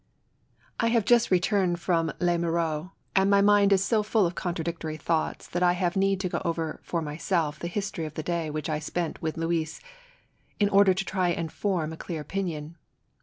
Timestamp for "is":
3.71-3.85